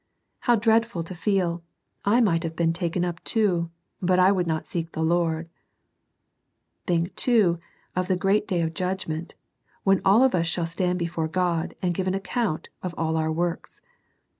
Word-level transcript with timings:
How 0.49 0.55
dreadful 0.55 1.03
to 1.03 1.13
feel," 1.13 1.61
I 2.17 2.21
might 2.21 2.41
have 2.41 2.55
been 2.55 2.73
taken 2.73 3.05
up 3.05 3.23
too, 3.23 3.69
but 4.01 4.17
I 4.17 4.31
would 4.31 4.47
not 4.47 4.65
seek 4.65 4.93
the 4.93 5.03
Lord!" 5.03 5.47
Think, 6.87 7.15
too, 7.15 7.59
of 7.95 8.07
the 8.07 8.15
great 8.17 8.47
day 8.47 8.61
of 8.63 8.73
judgment; 8.73 9.35
when 9.83 10.01
all 10.03 10.23
of 10.23 10.33
us 10.33 10.47
shall 10.47 10.65
stand 10.65 10.97
before 10.97 11.27
God, 11.27 11.75
and 11.83 11.93
give 11.93 12.07
accoimt 12.07 12.65
of 12.81 12.95
our 12.97 13.31
works. 13.31 13.79